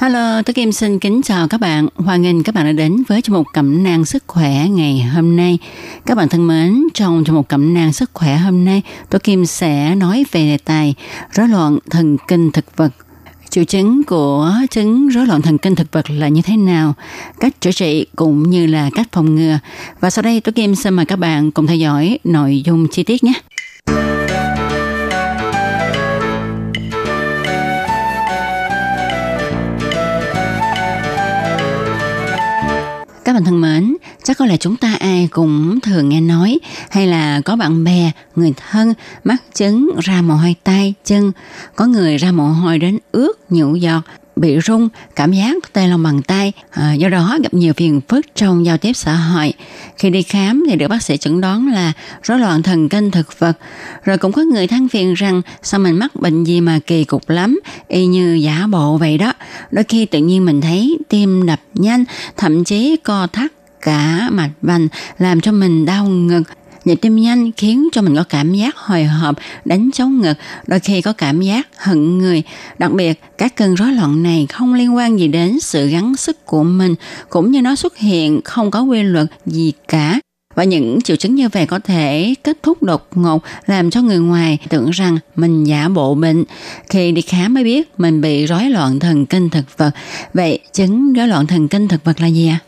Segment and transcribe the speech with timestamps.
[0.00, 1.88] Hello, tôi Kim xin kính chào các bạn.
[1.94, 5.36] Hoan nghênh các bạn đã đến với chương mục cẩm nang sức khỏe ngày hôm
[5.36, 5.58] nay.
[6.06, 9.46] Các bạn thân mến, trong chương mục cẩm nang sức khỏe hôm nay, tôi Kim
[9.46, 10.94] sẽ nói về đề tài
[11.32, 12.92] rối loạn thần kinh thực vật.
[13.50, 16.94] Triệu chứng của chứng rối loạn thần kinh thực vật là như thế nào,
[17.40, 19.58] cách chữa trị cũng như là cách phòng ngừa.
[20.00, 23.02] Và sau đây tôi Kim xin mời các bạn cùng theo dõi nội dung chi
[23.02, 23.32] tiết nhé.
[33.38, 36.58] Bạn thân mến, chắc có lẽ chúng ta ai cũng thường nghe nói
[36.90, 38.94] hay là có bạn bè, người thân
[39.24, 41.32] mắc chứng ra mồ hôi tay, chân,
[41.76, 44.02] có người ra mồ hôi đến ướt, nhũ giọt,
[44.40, 48.26] bị rung, cảm giác tê lòng bàn tay, à, do đó gặp nhiều phiền phức
[48.34, 49.52] trong giao tiếp xã hội.
[49.96, 53.38] Khi đi khám thì được bác sĩ chẩn đoán là rối loạn thần kinh thực
[53.38, 53.58] vật.
[54.04, 57.30] Rồi cũng có người than phiền rằng sao mình mắc bệnh gì mà kỳ cục
[57.30, 59.32] lắm, y như giả bộ vậy đó.
[59.70, 62.04] Đôi khi tự nhiên mình thấy tim đập nhanh,
[62.36, 64.88] thậm chí co thắt cả mạch vành
[65.18, 66.42] làm cho mình đau ngực
[66.84, 70.34] nhịp tim nhanh khiến cho mình có cảm giác hồi hộp, đánh chống ngực,
[70.66, 72.42] đôi khi có cảm giác hận người.
[72.78, 76.46] Đặc biệt, các cơn rối loạn này không liên quan gì đến sự gắng sức
[76.46, 76.94] của mình,
[77.28, 80.20] cũng như nó xuất hiện không có quy luật gì cả.
[80.54, 84.18] Và những triệu chứng như vậy có thể kết thúc đột ngột làm cho người
[84.18, 86.44] ngoài tưởng rằng mình giả bộ bệnh.
[86.88, 89.90] Khi đi khám mới biết mình bị rối loạn thần kinh thực vật.
[90.34, 92.58] Vậy chứng rối loạn thần kinh thực vật là gì ạ?
[92.62, 92.67] À?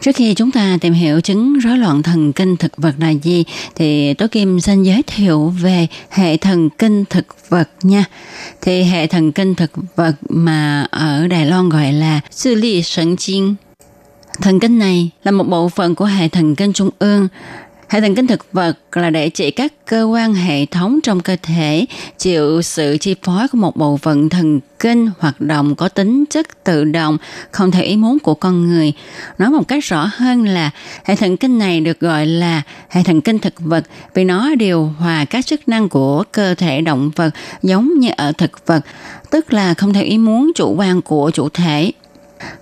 [0.00, 3.44] Trước khi chúng ta tìm hiểu chứng rối loạn thần kinh thực vật là gì
[3.74, 8.04] thì Tố Kim xin giới thiệu về hệ thần kinh thực vật nha.
[8.60, 13.54] Thì hệ thần kinh thực vật mà ở Đài Loan gọi là sư ly 神经.
[14.42, 17.28] Thần kinh này là một bộ phận của hệ thần kinh trung ương
[17.88, 21.36] Hệ thần kinh thực vật là để chỉ các cơ quan hệ thống trong cơ
[21.42, 21.86] thể
[22.18, 26.64] chịu sự chi phối của một bộ phận thần kinh hoạt động có tính chất
[26.64, 27.18] tự động,
[27.50, 28.92] không theo ý muốn của con người.
[29.38, 30.70] Nói một cách rõ hơn là
[31.04, 33.84] hệ thần kinh này được gọi là hệ thần kinh thực vật
[34.14, 37.30] vì nó điều hòa các chức năng của cơ thể động vật
[37.62, 38.80] giống như ở thực vật,
[39.30, 41.92] tức là không theo ý muốn chủ quan của chủ thể.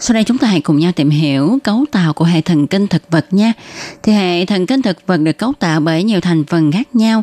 [0.00, 2.86] Sau đây chúng ta hãy cùng nhau tìm hiểu cấu tạo của hệ thần kinh
[2.86, 3.52] thực vật nha.
[4.02, 7.22] Thì hệ thần kinh thực vật được cấu tạo bởi nhiều thành phần khác nhau.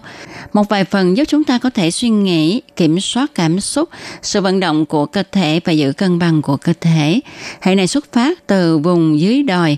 [0.54, 3.90] Một vài phần giúp chúng ta có thể suy nghĩ, kiểm soát cảm xúc,
[4.22, 7.20] sự vận động của cơ thể và giữ cân bằng của cơ thể.
[7.62, 9.78] Hệ này xuất phát từ vùng dưới đồi.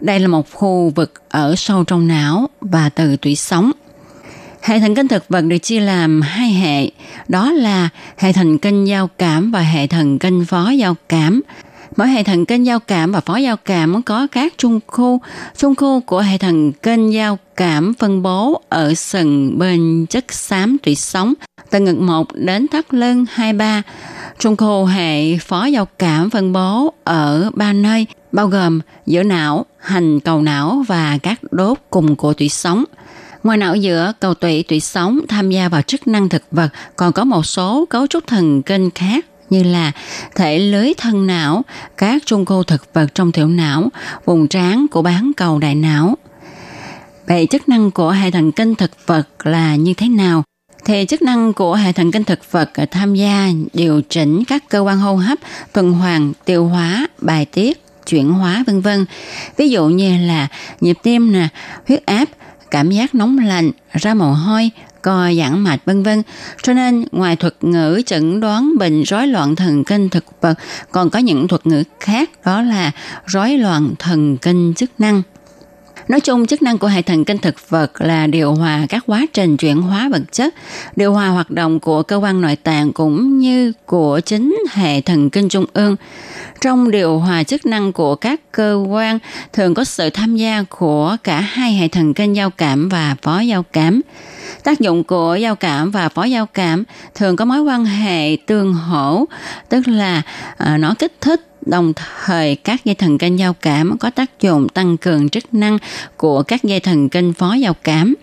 [0.00, 3.70] Đây là một khu vực ở sâu trong não và từ tủy sống.
[4.62, 6.90] Hệ thần kinh thực vật được chia làm hai hệ,
[7.28, 11.40] đó là hệ thần kinh giao cảm và hệ thần kinh phó giao cảm.
[11.96, 15.20] Mỗi hệ thần kinh giao cảm và phó giao cảm có các trung khu.
[15.56, 20.76] Trung khu của hệ thần kinh giao cảm phân bố ở sừng bên chất xám
[20.82, 21.34] tủy sống
[21.70, 23.82] từ ngực 1 đến thắt lưng 23.
[24.38, 29.66] Trung khu hệ phó giao cảm phân bố ở ba nơi bao gồm giữa não,
[29.78, 32.84] hành cầu não và các đốt cùng của tủy sống.
[33.42, 37.12] Ngoài não giữa, cầu tủy tủy sống tham gia vào chức năng thực vật, còn
[37.12, 39.92] có một số cấu trúc thần kinh khác như là
[40.34, 41.62] thể lưới thân não,
[41.96, 43.88] các trung cô thực vật trong tiểu não,
[44.24, 46.14] vùng trán của bán cầu đại não.
[47.26, 50.44] Vậy chức năng của hệ thần kinh thực vật là như thế nào?
[50.84, 54.68] Thì chức năng của hệ thần kinh thực vật ờ, tham gia điều chỉnh các
[54.68, 55.38] cơ quan hô hấp,
[55.72, 59.06] tuần hoàn, tiêu hóa, bài tiết, chuyển hóa vân vân.
[59.56, 60.48] Ví dụ như là
[60.80, 61.48] nhịp tim nè,
[61.88, 62.28] huyết áp,
[62.70, 64.70] cảm giác nóng lạnh, ra mồ hôi,
[65.02, 66.22] co giãn mạch vân vân.
[66.62, 70.54] Cho nên ngoài thuật ngữ chẩn đoán bệnh rối loạn thần kinh thực vật
[70.90, 72.90] còn có những thuật ngữ khác đó là
[73.26, 75.22] rối loạn thần kinh chức năng.
[76.08, 79.26] Nói chung, chức năng của hệ thần kinh thực vật là điều hòa các quá
[79.32, 80.54] trình chuyển hóa vật chất,
[80.96, 85.30] điều hòa hoạt động của cơ quan nội tạng cũng như của chính hệ thần
[85.30, 85.96] kinh trung ương.
[86.60, 89.18] Trong điều hòa chức năng của các cơ quan
[89.52, 93.40] thường có sự tham gia của cả hai hệ thần kinh giao cảm và phó
[93.40, 94.00] giao cảm.
[94.64, 96.84] Tác dụng của giao cảm và phó giao cảm
[97.14, 99.24] thường có mối quan hệ tương hỗ,
[99.68, 100.22] tức là
[100.56, 101.92] à, nó kích thích Đồng
[102.26, 105.78] thời, các dây thần kinh giao cảm có tác dụng tăng cường chức năng
[106.16, 108.14] của các dây thần kinh phó giao cảm.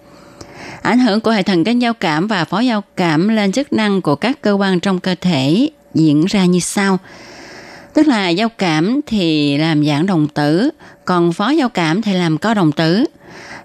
[0.82, 4.02] Ảnh hưởng của hệ thần kinh giao cảm và phó giao cảm lên chức năng
[4.02, 7.00] của các cơ quan trong cơ thể diễn ra như sau.
[7.94, 10.70] Tức là giao cảm thì làm giãn đồng tử,
[11.06, 13.06] còn phó giao cảm thì làm co đồng tử.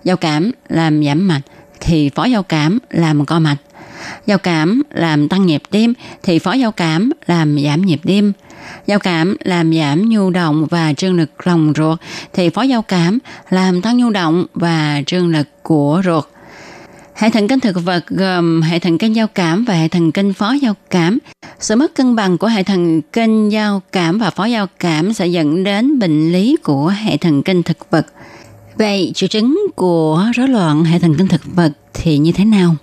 [0.04, 1.42] Giao cảm làm giảm mạch
[1.84, 3.56] thì phó giao cảm làm co mạch.
[4.26, 8.32] Giao cảm làm tăng nhịp tim thì phó giao cảm làm giảm nhịp tim.
[8.86, 11.98] Giao cảm làm giảm nhu động và trương lực lòng ruột
[12.32, 13.18] thì phó giao cảm
[13.50, 16.24] làm tăng nhu động và trương lực của ruột.
[17.14, 20.32] Hệ thần kinh thực vật gồm hệ thần kinh giao cảm và hệ thần kinh
[20.32, 21.18] phó giao cảm.
[21.60, 25.26] Sự mất cân bằng của hệ thần kinh giao cảm và phó giao cảm sẽ
[25.26, 28.06] dẫn đến bệnh lý của hệ thần kinh thực vật.
[28.74, 32.76] Vậy triệu chứng của rối loạn hệ thần kinh thực vật thì như thế nào?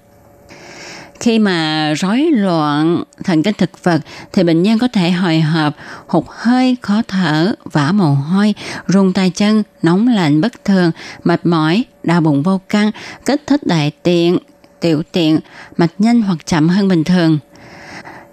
[1.20, 4.02] Khi mà rối loạn thần kinh thực vật
[4.34, 5.76] thì bệnh nhân có thể hồi hộp,
[6.08, 8.54] hụt hơi, khó thở, vã mồ hôi,
[8.88, 10.92] run tay chân, nóng lạnh bất thường,
[11.24, 12.92] mệt mỏi, đau bụng vô căng,
[13.26, 14.38] kích thích đại tiện,
[14.80, 15.40] tiểu tiện,
[15.78, 17.40] mạch nhanh hoặc chậm hơn bình thường.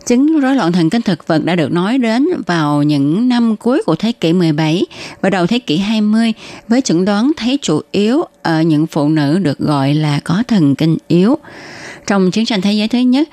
[0.06, 3.82] Chứng rối loạn thần kinh thực vật đã được nói đến vào những năm cuối
[3.87, 4.82] của thế kỷ 17
[5.20, 6.32] và đầu thế kỷ 20
[6.69, 10.75] với chẩn đoán thấy chủ yếu ở những phụ nữ được gọi là có thần
[10.75, 11.38] kinh yếu.
[12.06, 13.29] Trong chiến tranh thế giới thứ nhất,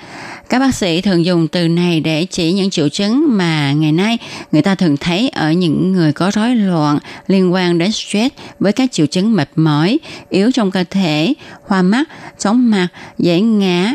[0.50, 4.18] các bác sĩ thường dùng từ này để chỉ những triệu chứng mà ngày nay
[4.52, 8.74] người ta thường thấy ở những người có rối loạn liên quan đến stress với
[8.74, 10.00] các triệu chứng mệt mỏi,
[10.30, 11.34] yếu trong cơ thể,
[11.68, 12.10] hoa mắt,
[12.40, 12.88] chóng mặt,
[13.18, 13.94] dễ ngã.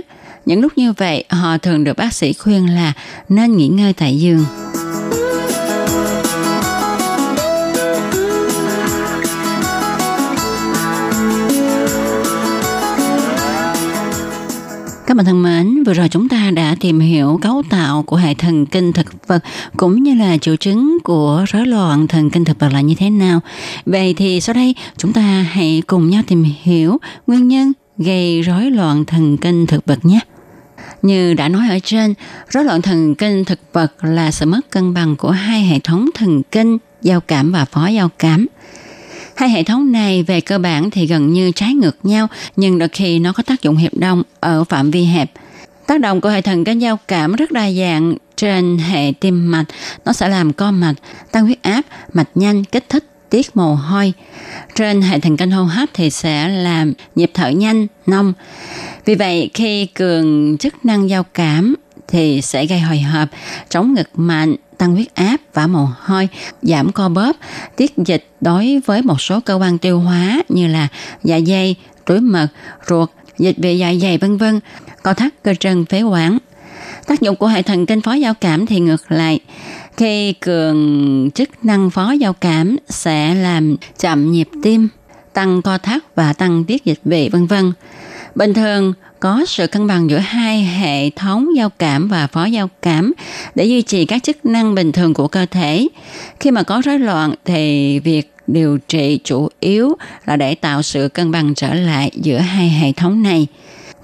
[0.48, 2.92] Những lúc như vậy, họ thường được bác sĩ khuyên là
[3.28, 4.44] nên nghỉ ngơi tại giường.
[15.06, 18.34] Các bạn thân mến, vừa rồi chúng ta đã tìm hiểu cấu tạo của hệ
[18.34, 19.44] thần kinh thực vật
[19.76, 23.10] cũng như là triệu chứng của rối loạn thần kinh thực vật là như thế
[23.10, 23.40] nào.
[23.86, 28.70] Vậy thì sau đây chúng ta hãy cùng nhau tìm hiểu nguyên nhân gây rối
[28.70, 30.20] loạn thần kinh thực vật nhé.
[31.02, 32.14] Như đã nói ở trên,
[32.48, 36.10] rối loạn thần kinh thực vật là sự mất cân bằng của hai hệ thống
[36.14, 38.46] thần kinh giao cảm và phó giao cảm.
[39.34, 42.88] Hai hệ thống này về cơ bản thì gần như trái ngược nhau, nhưng đôi
[42.88, 45.32] khi nó có tác dụng hiệp đồng ở phạm vi hẹp.
[45.86, 49.64] Tác động của hệ thần kinh giao cảm rất đa dạng trên hệ tim mạch,
[50.04, 50.94] nó sẽ làm co mạch,
[51.32, 54.12] tăng huyết áp, mạch nhanh, kích thích tiết mồ hôi.
[54.74, 58.32] Trên hệ thần kinh hô hấp thì sẽ làm nhịp thở nhanh, nông.
[59.04, 61.74] Vì vậy, khi cường chức năng giao cảm
[62.08, 63.28] thì sẽ gây hồi hộp,
[63.70, 66.28] trống ngực mạnh, tăng huyết áp, và mồ hôi,
[66.62, 67.36] giảm co bóp,
[67.76, 70.88] tiết dịch đối với một số cơ quan tiêu hóa như là
[71.24, 71.74] dạ dày,
[72.04, 72.48] túi mật,
[72.88, 74.60] ruột, dịch vị dạ dày vân vân,
[75.02, 76.38] co thắt cơ chân phế quản.
[77.06, 79.40] Tác dụng của hệ thần kinh phó giao cảm thì ngược lại.
[79.98, 84.88] Khi cường chức năng phó giao cảm sẽ làm chậm nhịp tim,
[85.32, 87.72] tăng co thắt và tăng tiết dịch vị vân vân.
[88.34, 92.70] Bình thường, có sự cân bằng giữa hai hệ thống giao cảm và phó giao
[92.82, 93.12] cảm
[93.54, 95.88] để duy trì các chức năng bình thường của cơ thể.
[96.40, 101.08] Khi mà có rối loạn thì việc điều trị chủ yếu là để tạo sự
[101.08, 103.46] cân bằng trở lại giữa hai hệ thống này.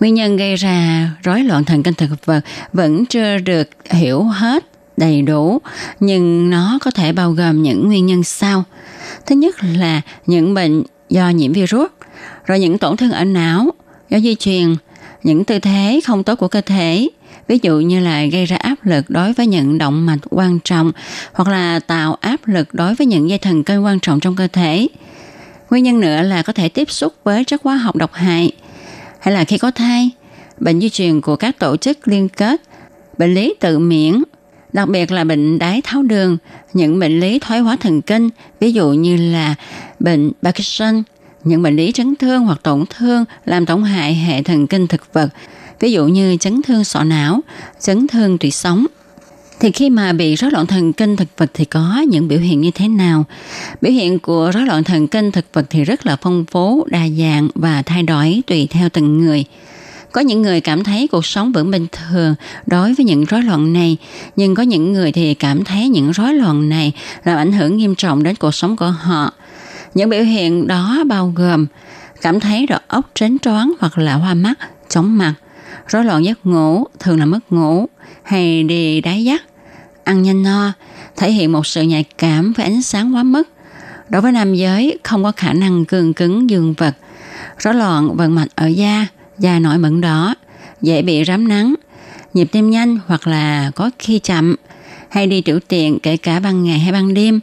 [0.01, 2.41] Nguyên nhân gây ra rối loạn thần kinh thực vật
[2.73, 5.59] vẫn chưa được hiểu hết đầy đủ,
[6.01, 8.65] nhưng nó có thể bao gồm những nguyên nhân sau.
[9.27, 11.91] Thứ nhất là những bệnh do nhiễm virus,
[12.47, 13.71] rồi những tổn thương ở não,
[14.11, 14.75] do di truyền,
[15.23, 17.09] những tư thế không tốt của cơ thể,
[17.49, 20.93] ví dụ như là gây ra áp lực đối với những động mạch quan trọng
[21.33, 24.49] hoặc là tạo áp lực đối với những dây thần kinh quan trọng trong cơ
[24.53, 24.89] thể.
[25.71, 28.53] Nguyên nhân nữa là có thể tiếp xúc với chất hóa học độc hại
[29.21, 30.11] hay là khi có thai,
[30.59, 32.61] bệnh di truyền của các tổ chức liên kết,
[33.19, 34.23] bệnh lý tự miễn,
[34.75, 36.37] đặc biệt là bệnh đái tháo đường,
[36.73, 38.29] những bệnh lý thoái hóa thần kinh,
[38.61, 39.55] ví dụ như là
[40.01, 41.03] bệnh Parkinson,
[41.45, 45.13] những bệnh lý chấn thương hoặc tổn thương làm tổn hại hệ thần kinh thực
[45.13, 45.29] vật,
[45.81, 47.41] ví dụ như chấn thương sọ não,
[47.81, 48.87] chấn thương tủy sống.
[49.61, 52.61] Thì khi mà bị rối loạn thần kinh thực vật thì có những biểu hiện
[52.61, 53.25] như thế nào?
[53.81, 57.09] Biểu hiện của rối loạn thần kinh thực vật thì rất là phong phú, đa
[57.19, 59.45] dạng và thay đổi tùy theo từng người.
[60.15, 62.35] Có những người cảm thấy cuộc sống vẫn bình thường
[62.67, 63.97] đối với những rối loạn này,
[64.37, 66.93] nhưng có những người thì cảm thấy những rối loạn này
[67.25, 69.33] làm ảnh hưởng nghiêm trọng đến cuộc sống của họ.
[69.95, 71.67] Những biểu hiện đó bao gồm
[72.21, 75.35] cảm thấy đầu óc trến choáng hoặc là hoa mắt, chóng mặt,
[75.89, 77.87] rối loạn giấc ngủ, thường là mất ngủ,
[78.23, 79.43] hay đi đáy giấc,
[80.05, 80.73] ăn nhanh no,
[81.17, 83.49] thể hiện một sự nhạy cảm với ánh sáng quá mức.
[84.09, 86.95] Đối với nam giới, không có khả năng cường cứng dương vật,
[87.59, 89.07] rối loạn vận mạch ở da,
[89.39, 90.35] da nổi mẩn đỏ,
[90.83, 91.75] dễ bị rám nắng,
[92.35, 94.55] nhịp tim nhanh hoặc là có khi chậm,
[95.09, 97.41] hay đi tiểu tiện kể cả ban ngày hay ban đêm.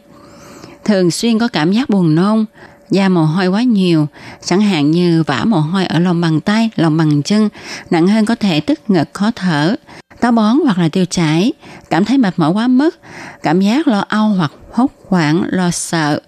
[0.84, 2.44] Thường xuyên có cảm giác buồn nôn,
[2.90, 4.06] da mồ hôi quá nhiều,
[4.44, 7.48] chẳng hạn như vã mồ hôi ở lòng bàn tay, lòng bàn chân,
[7.90, 9.76] nặng hơn có thể tức ngực khó thở,
[10.20, 11.52] táo bón hoặc là tiêu chảy,
[11.90, 12.98] cảm thấy mệt mỏi quá mức,
[13.42, 16.20] cảm giác lo âu hoặc hốt hoảng, lo sợ,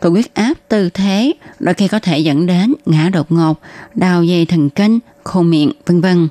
[0.00, 3.60] tụt huyết áp tư thế, đôi khi có thể dẫn đến ngã đột ngột,
[3.94, 6.28] đau dây thần kinh, khô miệng, vân vân.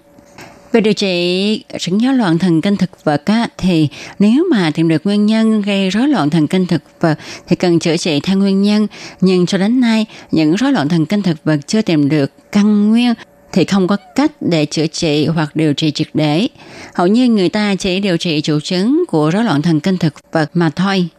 [0.72, 3.88] Về điều trị chứng rối loạn thần kinh thực vật á, thì
[4.20, 7.80] nếu mà tìm được nguyên nhân gây rối loạn thần kinh thực vật thì cần
[7.80, 8.88] chữa trị theo nguyên nhân.
[9.22, 12.90] Nhưng cho đến nay, những rối loạn thần kinh thực vật chưa tìm được căn
[12.90, 13.14] nguyên
[13.52, 16.48] thì không có cách để chữa trị hoặc điều trị triệt để.
[16.94, 20.14] Hầu như người ta chỉ điều trị triệu chứng của rối loạn thần kinh thực
[20.32, 21.10] vật mà thôi.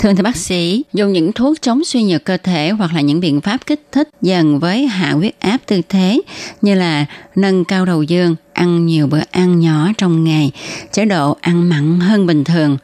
[0.00, 3.20] Thường thì bác sĩ dùng những thuốc chống suy nhược cơ thể hoặc là những
[3.20, 6.20] biện pháp kích thích dần với hạ huyết áp tư thế
[6.62, 10.50] như là nâng cao đầu dương, ăn nhiều bữa ăn nhỏ trong ngày,
[10.92, 12.76] chế độ ăn mặn hơn bình thường.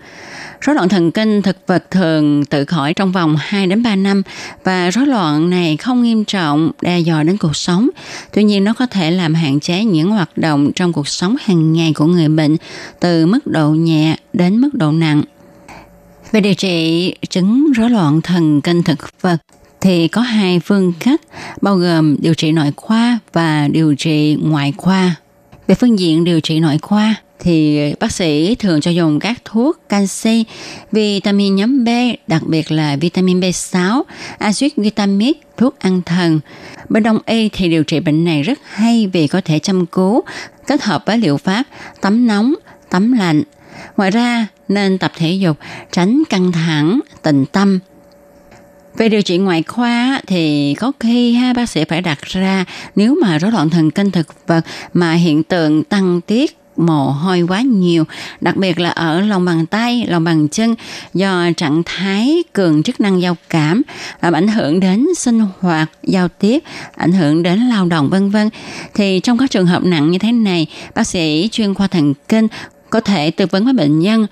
[0.60, 4.22] Rối loạn thần kinh thực vật thường tự khỏi trong vòng 2 đến 3 năm
[4.64, 7.88] và rối loạn này không nghiêm trọng đe dọa đến cuộc sống.
[8.32, 11.72] Tuy nhiên nó có thể làm hạn chế những hoạt động trong cuộc sống hàng
[11.72, 12.56] ngày của người bệnh
[13.00, 15.22] từ mức độ nhẹ đến mức độ nặng.
[16.32, 19.36] Về điều trị chứng rối loạn thần kinh thực vật
[19.80, 21.20] thì có hai phương cách
[21.60, 25.14] bao gồm điều trị nội khoa và điều trị ngoại khoa.
[25.66, 29.78] Về phương diện điều trị nội khoa thì bác sĩ thường cho dùng các thuốc
[29.88, 30.44] canxi,
[30.92, 31.88] vitamin nhóm B,
[32.26, 34.02] đặc biệt là vitamin B6,
[34.38, 36.40] axit glutamic, thuốc ăn thần.
[36.88, 40.22] Bên đông y thì điều trị bệnh này rất hay vì có thể chăm cứu,
[40.66, 41.62] kết hợp với liệu pháp
[42.00, 42.54] tắm nóng,
[42.90, 43.42] tắm lạnh.
[43.96, 45.56] Ngoài ra, nên tập thể dục,
[45.92, 47.78] tránh căng thẳng, tình tâm.
[48.96, 52.64] Về điều trị ngoại khoa thì có khi ha bác sĩ phải đặt ra
[52.96, 57.40] nếu mà rối loạn thần kinh thực vật mà hiện tượng tăng tiết mồ hôi
[57.48, 58.04] quá nhiều,
[58.40, 60.74] đặc biệt là ở lòng bàn tay, lòng bàn chân
[61.14, 63.82] do trạng thái cường chức năng giao cảm
[64.22, 66.62] làm ảnh hưởng đến sinh hoạt, giao tiếp,
[66.96, 68.50] ảnh hưởng đến lao động vân vân.
[68.94, 72.48] Thì trong các trường hợp nặng như thế này, bác sĩ chuyên khoa thần kinh
[72.90, 74.26] có thể tư vấn với bệnh nhân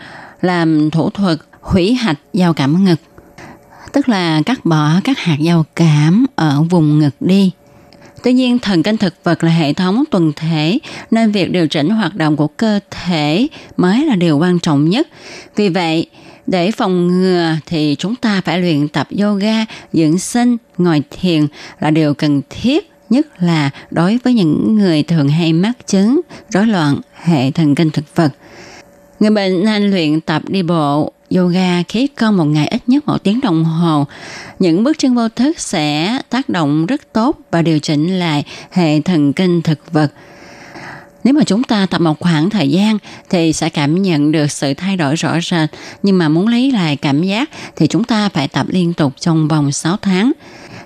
[0.44, 3.00] làm thủ thuật hủy hạch giao cảm ngực,
[3.92, 7.50] tức là cắt bỏ các hạt giao cảm ở vùng ngực đi.
[8.22, 10.78] Tuy nhiên, thần kinh thực vật là hệ thống tuần thể,
[11.10, 15.08] nên việc điều chỉnh hoạt động của cơ thể mới là điều quan trọng nhất.
[15.56, 16.06] Vì vậy,
[16.46, 21.46] để phòng ngừa thì chúng ta phải luyện tập yoga, dưỡng sinh, ngồi thiền
[21.80, 26.20] là điều cần thiết nhất là đối với những người thường hay mắc chứng
[26.50, 28.28] rối loạn hệ thần kinh thực vật.
[29.20, 33.18] Người bệnh nên luyện tập đi bộ, yoga khí công một ngày ít nhất một
[33.22, 34.06] tiếng đồng hồ.
[34.58, 39.00] Những bước chân vô thức sẽ tác động rất tốt và điều chỉnh lại hệ
[39.00, 40.08] thần kinh thực vật.
[41.24, 42.98] Nếu mà chúng ta tập một khoảng thời gian
[43.30, 45.70] thì sẽ cảm nhận được sự thay đổi rõ rệt,
[46.02, 49.48] nhưng mà muốn lấy lại cảm giác thì chúng ta phải tập liên tục trong
[49.48, 50.32] vòng 6 tháng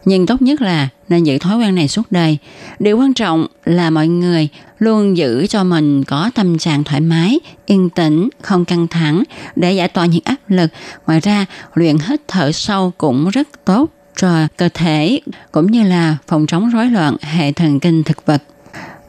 [0.04, 2.38] nhưng tốt nhất là nên giữ thói quen này suốt đời.
[2.78, 7.40] Điều quan trọng là mọi người luôn giữ cho mình có tâm trạng thoải mái,
[7.66, 9.22] yên tĩnh, không căng thẳng
[9.56, 10.70] để giải tỏa những áp lực.
[11.06, 15.20] Ngoài ra, luyện hít thở sâu cũng rất tốt cho cơ thể
[15.52, 18.42] cũng như là phòng chống rối loạn hệ thần kinh thực vật.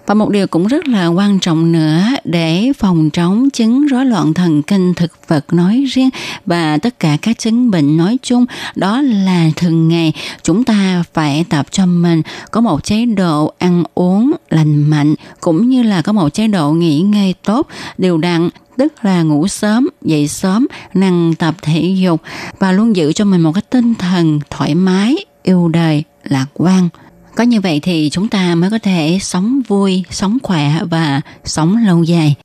[0.10, 4.34] Và một điều cũng rất là quan trọng nữa để phòng chống chứng rối loạn
[4.34, 6.10] thần kinh thực vật nói riêng
[6.46, 10.14] và tất cả các chứng bệnh nói chung đó là thường ngày
[10.44, 15.70] chúng ta phải tập cho mình có một chế độ ăn uống lành mạnh cũng
[15.70, 19.88] như là có một chế độ nghỉ ngơi tốt đều đặn tức là ngủ sớm,
[20.02, 22.22] dậy sớm, năng tập thể dục
[22.60, 26.90] và luôn giữ cho mình một cái tinh thần thoải mái, yêu đời, lạc quan.
[27.36, 31.86] Có như vậy thì chúng ta mới có thể sống vui, sống khỏe và sống
[31.86, 32.36] lâu dài.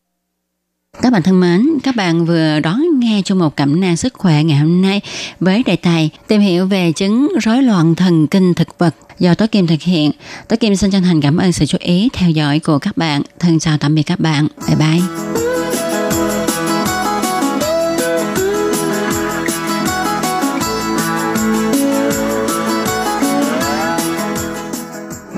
[1.02, 4.44] Các bạn thân mến, các bạn vừa đón nghe trong một cẩm nang sức khỏe
[4.44, 5.00] ngày hôm nay
[5.40, 9.46] với đề tài tìm hiểu về chứng rối loạn thần kinh thực vật do Tố
[9.46, 10.10] Kim thực hiện.
[10.48, 13.22] Tố Kim xin chân thành cảm ơn sự chú ý theo dõi của các bạn.
[13.38, 14.48] Thân chào tạm biệt các bạn.
[14.68, 15.63] Bye bye.